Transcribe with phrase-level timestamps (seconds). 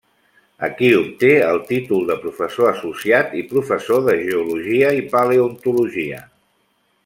[0.67, 6.23] Aquí obté el títol de professor associat i professor de geologia i paleontologia.